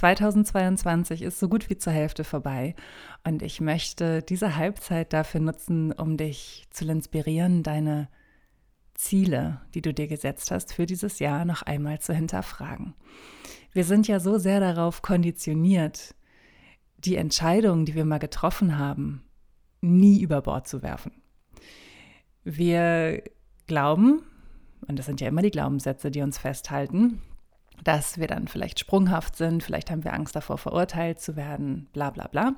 [0.00, 2.74] 2022 ist so gut wie zur Hälfte vorbei
[3.22, 8.08] und ich möchte diese Halbzeit dafür nutzen, um dich zu inspirieren, deine
[8.94, 12.94] Ziele, die du dir gesetzt hast für dieses Jahr, noch einmal zu hinterfragen.
[13.72, 16.14] Wir sind ja so sehr darauf konditioniert,
[16.96, 19.22] die Entscheidungen, die wir mal getroffen haben,
[19.82, 21.12] nie über Bord zu werfen.
[22.42, 23.22] Wir
[23.66, 24.22] glauben,
[24.88, 27.20] und das sind ja immer die Glaubenssätze, die uns festhalten,
[27.84, 32.10] dass wir dann vielleicht sprunghaft sind, vielleicht haben wir Angst davor, verurteilt zu werden, bla
[32.10, 32.54] bla bla.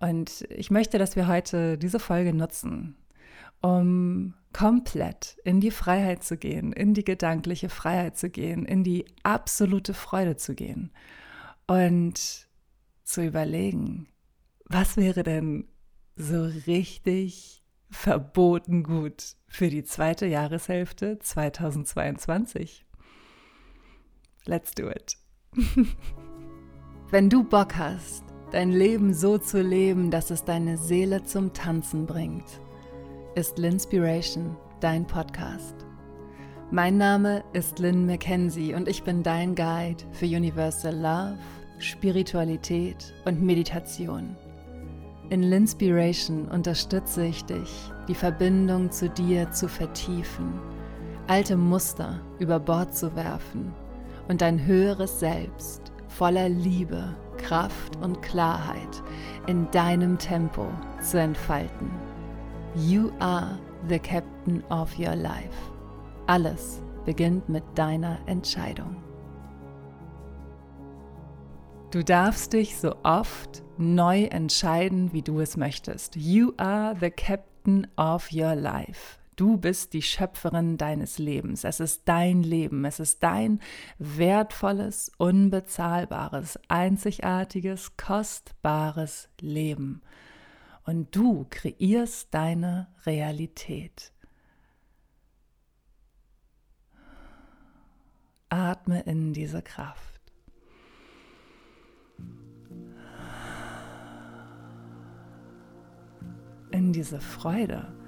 [0.00, 2.96] Und ich möchte, dass wir heute diese Folge nutzen,
[3.60, 9.06] um komplett in die Freiheit zu gehen, in die gedankliche Freiheit zu gehen, in die
[9.22, 10.92] absolute Freude zu gehen
[11.66, 12.48] und
[13.04, 14.08] zu überlegen,
[14.66, 15.68] was wäre denn
[16.16, 22.84] so richtig verboten gut für die zweite Jahreshälfte 2022?
[24.44, 25.16] Let's do it.
[27.10, 32.06] Wenn du Bock hast, dein Leben so zu leben, dass es deine Seele zum Tanzen
[32.06, 32.60] bringt,
[33.36, 35.86] ist Linspiration dein Podcast.
[36.72, 41.38] Mein Name ist Lynn McKenzie und ich bin dein Guide für Universal Love,
[41.78, 44.36] Spiritualität und Meditation.
[45.30, 50.60] In Linspiration unterstütze ich dich, die Verbindung zu dir zu vertiefen,
[51.28, 53.72] alte Muster über Bord zu werfen
[54.28, 59.02] und dein höheres Selbst voller Liebe, Kraft und Klarheit
[59.46, 60.66] in deinem Tempo
[61.00, 61.90] zu entfalten.
[62.74, 65.72] You are the captain of your life.
[66.26, 68.96] Alles beginnt mit deiner Entscheidung.
[71.90, 76.16] Du darfst dich so oft neu entscheiden, wie du es möchtest.
[76.16, 79.18] You are the captain of your life.
[79.36, 81.64] Du bist die Schöpferin deines Lebens.
[81.64, 82.84] Es ist dein Leben.
[82.84, 83.60] Es ist dein
[83.98, 90.02] wertvolles, unbezahlbares, einzigartiges, kostbares Leben.
[90.84, 94.12] Und du kreierst deine Realität.
[98.50, 100.20] Atme in diese Kraft.
[106.70, 108.01] In diese Freude.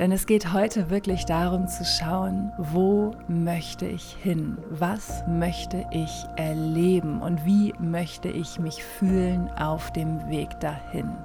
[0.00, 4.56] Denn es geht heute wirklich darum zu schauen, wo möchte ich hin?
[4.70, 7.20] Was möchte ich erleben?
[7.20, 11.18] Und wie möchte ich mich fühlen auf dem Weg dahin?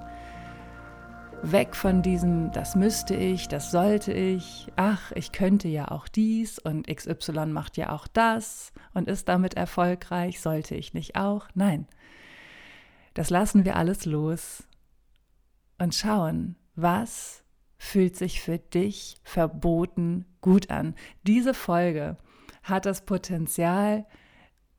[1.42, 6.60] Weg von diesem, das müsste ich, das sollte ich, ach, ich könnte ja auch dies
[6.60, 11.48] und XY macht ja auch das und ist damit erfolgreich, sollte ich nicht auch?
[11.54, 11.88] Nein,
[13.14, 14.66] das lassen wir alles los
[15.78, 17.45] und schauen, was
[17.78, 20.96] fühlt sich für dich verboten gut an.
[21.24, 22.18] Diese Folge
[22.64, 24.06] hat das Potenzial,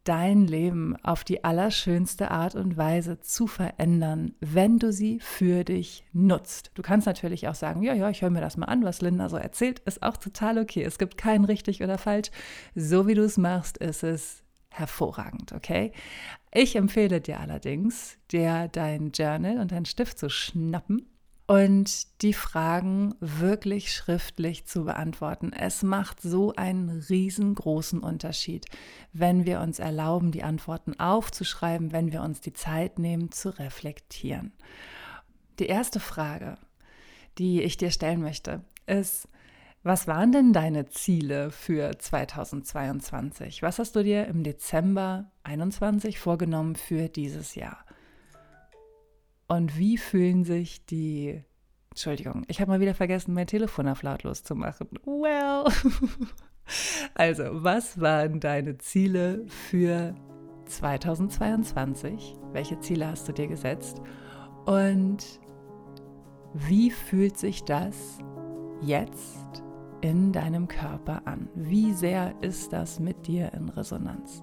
[0.07, 6.05] dein Leben auf die allerschönste Art und Weise zu verändern, wenn du sie für dich
[6.13, 6.71] nutzt.
[6.75, 9.29] Du kannst natürlich auch sagen, ja, ja, ich höre mir das mal an, was Linda
[9.29, 10.85] so erzählt, ist auch total okay.
[10.85, 12.31] Es gibt kein richtig oder falsch.
[12.75, 15.91] So wie du es machst, ist es hervorragend, okay?
[16.53, 21.07] Ich empfehle dir allerdings, dir dein Journal und deinen Stift zu schnappen
[21.47, 25.53] und die Fragen wirklich schriftlich zu beantworten.
[25.53, 28.67] Es macht so einen riesengroßen Unterschied,
[29.13, 34.53] wenn wir uns erlauben, die Antworten aufzuschreiben, wenn wir uns die Zeit nehmen zu reflektieren.
[35.61, 36.57] Die erste Frage,
[37.39, 39.29] die ich dir stellen möchte, ist,
[39.85, 43.63] was waren denn deine Ziele für 2022?
[43.63, 47.86] Was hast du dir im Dezember 21 vorgenommen für dieses Jahr?
[49.49, 51.43] Und wie fühlen sich die
[51.91, 54.89] Entschuldigung, ich habe mal wieder vergessen, mein Telefon auf lautlos zu machen.
[55.05, 55.65] Well.
[57.15, 60.15] Also, was waren deine Ziele für
[60.67, 62.35] 2022?
[62.53, 64.03] Welche Ziele hast du dir gesetzt?
[64.65, 65.41] Und
[66.55, 68.19] wie fühlt sich das
[68.83, 69.63] jetzt
[70.01, 71.49] in deinem Körper an?
[71.55, 74.43] Wie sehr ist das mit dir in Resonanz?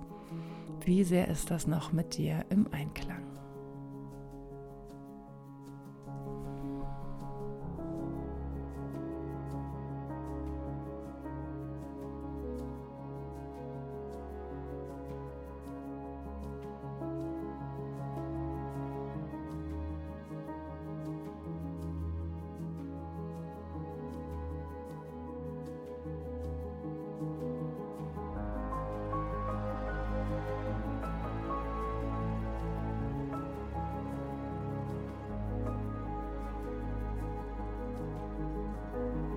[0.86, 3.23] Wie sehr ist das noch mit dir im Einklang?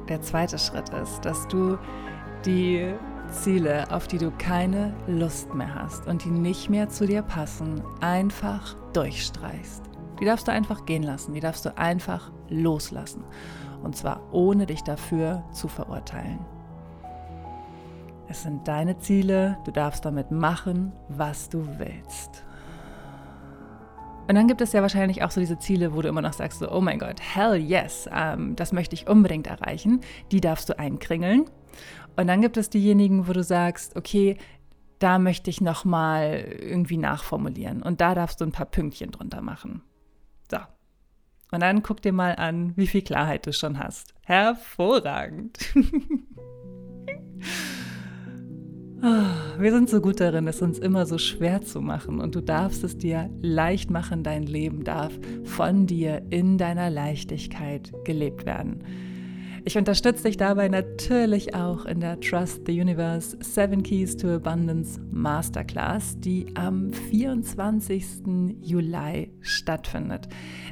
[0.09, 1.79] Der zweite Schritt ist, dass du
[2.45, 2.95] die
[3.31, 7.83] Ziele, auf die du keine Lust mehr hast und die nicht mehr zu dir passen,
[8.01, 9.83] einfach durchstreichst.
[10.21, 13.25] Die darfst du einfach gehen lassen, die darfst du einfach loslassen.
[13.83, 16.39] Und zwar ohne dich dafür zu verurteilen.
[18.29, 22.46] Es sind deine Ziele, du darfst damit machen, was du willst.
[24.29, 26.59] Und dann gibt es ja wahrscheinlich auch so diese Ziele, wo du immer noch sagst,
[26.59, 30.01] so, oh mein Gott, hell yes, ähm, das möchte ich unbedingt erreichen.
[30.33, 31.45] Die darfst du einkringeln.
[32.17, 34.37] Und dann gibt es diejenigen, wo du sagst, okay,
[34.99, 37.83] da möchte ich nochmal irgendwie nachformulieren.
[37.83, 39.83] Und da darfst du ein paar Pünktchen drunter machen.
[40.51, 40.59] So.
[41.53, 44.15] Und dann guck dir mal an, wie viel Klarheit du schon hast.
[44.25, 45.59] Hervorragend.
[49.03, 52.41] Ah, wir sind so gut darin, es uns immer so schwer zu machen und du
[52.41, 55.13] darfst es dir leicht machen, dein Leben darf
[55.45, 58.83] von dir in deiner Leichtigkeit gelebt werden.
[59.67, 65.01] Ich unterstütze dich dabei natürlich auch in der Trust the Universe Seven Keys to Abundance
[65.11, 68.05] Masterclass, die am 24.
[68.63, 70.29] Juli stattfindet.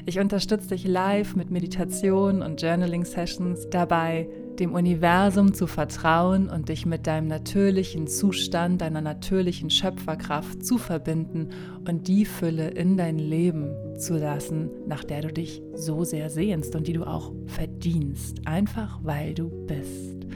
[0.06, 4.28] Ich unterstütze dich live mit Meditation und Journaling Sessions dabei,
[4.60, 11.48] dem Universum zu vertrauen und dich mit deinem natürlichen Zustand, deiner natürlichen Schöpferkraft zu verbinden
[11.88, 16.76] und die Fülle in dein Leben zu lassen, nach der du dich so sehr sehnst
[16.76, 20.26] und die du auch verdienst, einfach weil du bist.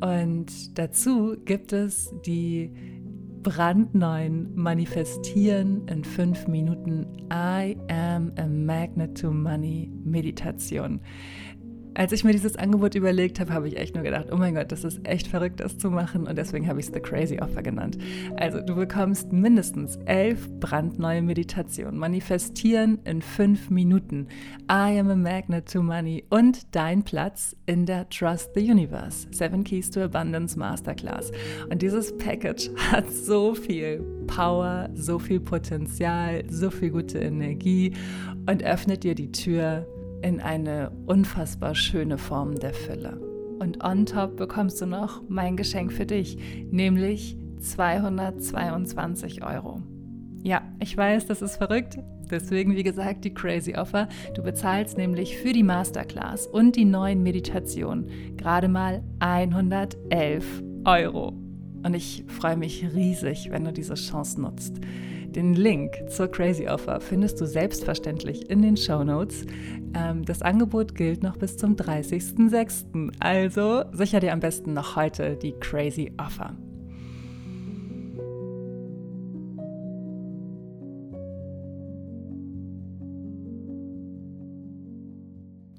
[0.00, 2.72] Und dazu gibt es die
[3.42, 11.00] brandneuen Manifestieren in fünf Minuten I am a Magnet to Money Meditation.
[11.94, 14.72] Als ich mir dieses Angebot überlegt habe, habe ich echt nur gedacht, oh mein Gott,
[14.72, 16.26] das ist echt verrückt, das zu machen.
[16.26, 17.98] Und deswegen habe ich es The Crazy Offer genannt.
[18.36, 24.26] Also du bekommst mindestens elf brandneue Meditationen, manifestieren in fünf Minuten,
[24.70, 29.62] I am a magnet to money und dein Platz in der Trust the Universe, Seven
[29.62, 31.30] Keys to Abundance Masterclass.
[31.68, 37.92] Und dieses Package hat so viel Power, so viel Potenzial, so viel gute Energie
[38.46, 39.86] und öffnet dir die Tür
[40.22, 43.18] in eine unfassbar schöne Form der Fülle.
[43.58, 46.38] Und on top bekommst du noch mein Geschenk für dich,
[46.70, 49.80] nämlich 222 Euro.
[50.42, 51.98] Ja, ich weiß, das ist verrückt.
[52.30, 54.08] Deswegen, wie gesagt, die Crazy Offer.
[54.34, 61.28] Du bezahlst nämlich für die Masterclass und die neuen Meditationen gerade mal 111 Euro.
[61.84, 64.80] Und ich freue mich riesig, wenn du diese Chance nutzt.
[65.34, 69.46] Den Link zur Crazy Offer findest du selbstverständlich in den Show Notes.
[69.94, 73.14] Ähm, das Angebot gilt noch bis zum 30.06.
[73.18, 76.54] Also sicher dir am besten noch heute die Crazy Offer.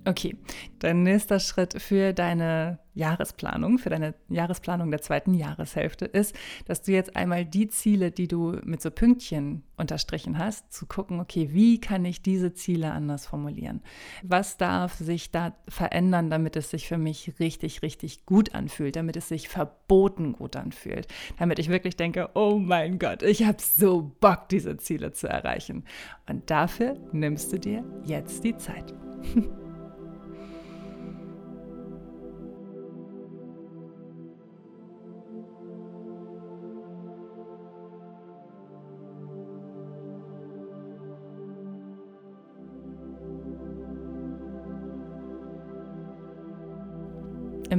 [0.05, 0.35] Okay,
[0.79, 6.35] dein nächster Schritt für deine Jahresplanung, für deine Jahresplanung der zweiten Jahreshälfte ist,
[6.65, 11.19] dass du jetzt einmal die Ziele, die du mit so Pünktchen unterstrichen hast, zu gucken,
[11.19, 13.81] okay, wie kann ich diese Ziele anders formulieren?
[14.21, 19.17] Was darf sich da verändern, damit es sich für mich richtig, richtig gut anfühlt, damit
[19.17, 21.07] es sich verboten gut anfühlt,
[21.39, 25.83] damit ich wirklich denke, oh mein Gott, ich habe so Bock, diese Ziele zu erreichen.
[26.29, 28.93] Und dafür nimmst du dir jetzt die Zeit.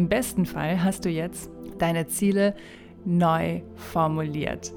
[0.09, 2.55] Besten Fall hast du jetzt deine Ziele
[3.05, 4.73] neu formuliert.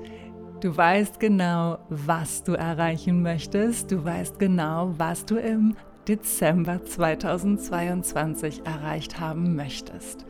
[0.62, 3.92] Du weißt genau, was du erreichen möchtest.
[3.92, 5.76] Du weißt genau, was du im
[6.08, 10.26] Dezember 2022 erreicht haben möchtest.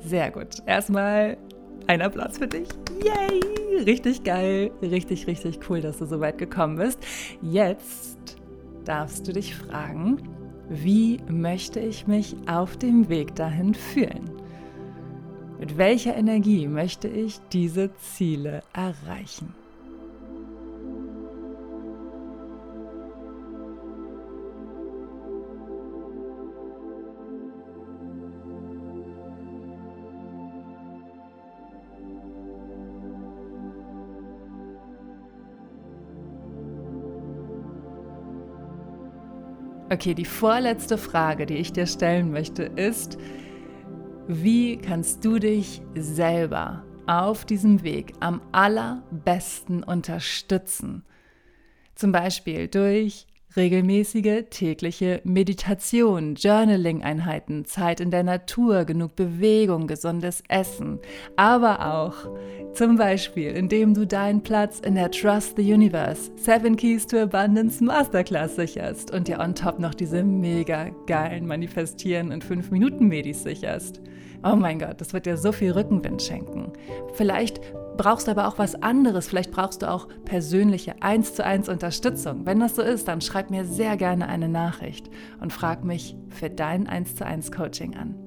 [0.00, 0.56] Sehr gut.
[0.66, 1.38] Erstmal
[1.86, 2.68] ein Applaus für dich.
[3.02, 3.40] Yay!
[3.84, 4.70] Richtig geil.
[4.82, 6.98] Richtig, richtig cool, dass du so weit gekommen bist.
[7.40, 8.36] Jetzt
[8.84, 10.18] darfst du dich fragen,
[10.68, 14.30] wie möchte ich mich auf dem Weg dahin fühlen?
[15.58, 19.54] Mit welcher Energie möchte ich diese Ziele erreichen?
[39.92, 43.18] Okay, die vorletzte Frage, die ich dir stellen möchte, ist,
[44.26, 51.04] wie kannst du dich selber auf diesem Weg am allerbesten unterstützen?
[51.94, 60.98] Zum Beispiel durch regelmäßige tägliche Meditation, Journaling-Einheiten, Zeit in der Natur, genug Bewegung, gesundes Essen,
[61.36, 62.14] aber auch
[62.72, 67.82] zum Beispiel, indem du deinen Platz in der Trust the Universe Seven Keys to Abundance
[67.82, 73.42] Masterclass sicherst und dir on top noch diese mega geilen Manifestieren in 5 Minuten Medis
[73.42, 74.00] sicherst.
[74.44, 76.72] Oh mein Gott, das wird dir so viel Rückenwind schenken.
[77.14, 77.60] Vielleicht
[77.96, 79.28] brauchst aber auch was anderes.
[79.28, 82.46] Vielleicht brauchst du auch persönliche 1 zu 1 Unterstützung.
[82.46, 86.50] Wenn das so ist, dann schreib mir sehr gerne eine Nachricht und frag mich für
[86.50, 88.21] dein 1 zu 1 Coaching an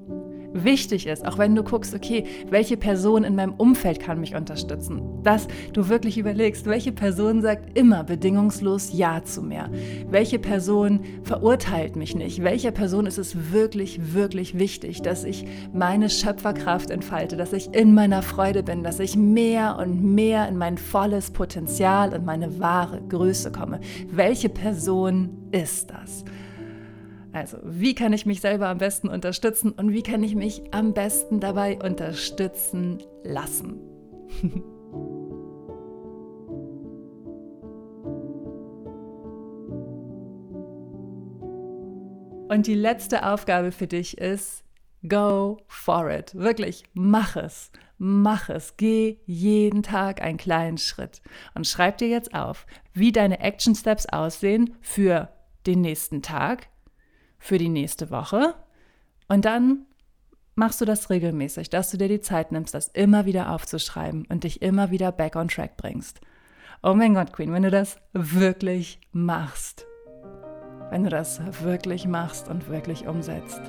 [0.64, 5.02] wichtig ist, auch wenn du guckst, okay, welche Person in meinem Umfeld kann mich unterstützen,
[5.22, 9.70] dass du wirklich überlegst, welche Person sagt immer bedingungslos Ja zu mir,
[10.08, 16.10] welche Person verurteilt mich nicht, welcher Person ist es wirklich, wirklich wichtig, dass ich meine
[16.10, 20.78] Schöpferkraft entfalte, dass ich in meiner Freude bin, dass ich mehr und mehr in mein
[20.78, 23.80] volles Potenzial und meine wahre Größe komme.
[24.10, 26.24] Welche Person ist das?
[27.36, 30.94] Also, wie kann ich mich selber am besten unterstützen und wie kann ich mich am
[30.94, 33.78] besten dabei unterstützen lassen?
[42.48, 44.64] und die letzte Aufgabe für dich ist,
[45.06, 46.34] go for it.
[46.34, 47.70] Wirklich, mach es.
[47.98, 48.78] Mach es.
[48.78, 51.20] Geh jeden Tag einen kleinen Schritt.
[51.54, 52.64] Und schreib dir jetzt auf,
[52.94, 55.28] wie deine Action Steps aussehen für
[55.66, 56.68] den nächsten Tag,
[57.46, 58.54] für die nächste Woche.
[59.28, 59.86] Und dann
[60.56, 64.44] machst du das regelmäßig, dass du dir die Zeit nimmst, das immer wieder aufzuschreiben und
[64.44, 66.20] dich immer wieder back on track bringst.
[66.82, 69.86] Oh mein Gott, Queen, wenn du das wirklich machst,
[70.90, 73.60] wenn du das wirklich machst und wirklich umsetzt.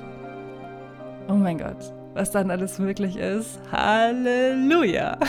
[1.28, 3.60] Oh mein Gott, was dann alles möglich ist.
[3.70, 5.18] Halleluja!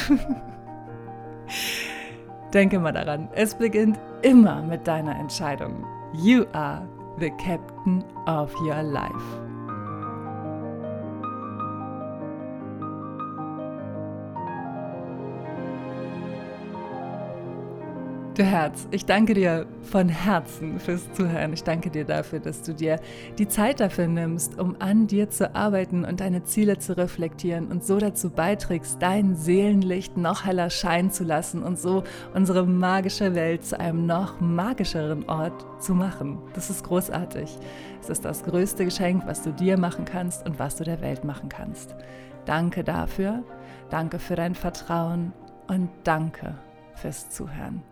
[2.54, 5.86] Denke mal daran, es beginnt immer mit deiner Entscheidung.
[6.14, 6.88] You are
[7.20, 9.59] the captain of your life.
[18.40, 21.52] Du Herz, ich danke dir von Herzen fürs Zuhören.
[21.52, 22.98] Ich danke dir dafür, dass du dir
[23.38, 27.84] die Zeit dafür nimmst, um an dir zu arbeiten und deine Ziele zu reflektieren und
[27.84, 33.66] so dazu beiträgst, dein Seelenlicht noch heller scheinen zu lassen und so unsere magische Welt
[33.66, 36.38] zu einem noch magischeren Ort zu machen.
[36.54, 37.58] Das ist großartig.
[38.00, 41.26] Es ist das größte Geschenk, was du dir machen kannst und was du der Welt
[41.26, 41.94] machen kannst.
[42.46, 43.44] Danke dafür,
[43.90, 45.34] danke für dein Vertrauen
[45.68, 46.56] und danke
[46.96, 47.84] fürs Zuhören.